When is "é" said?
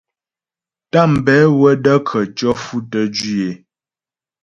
3.49-3.51